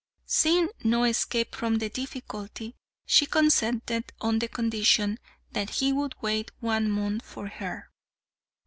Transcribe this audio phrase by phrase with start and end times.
[0.25, 5.19] Seeing no escape from the difficulty, she consented on the condition
[5.51, 7.91] that he would wait one month for her.